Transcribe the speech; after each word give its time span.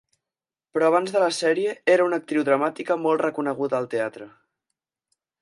Però 0.77 0.87
abans 0.93 1.11
de 1.15 1.19
la 1.23 1.27
sèrie, 1.39 1.75
era 1.97 2.07
una 2.07 2.19
actriu 2.23 2.47
dramàtica 2.47 2.99
molt 3.03 3.25
reconeguda 3.27 3.79
al 3.83 3.91
teatre. 3.93 4.29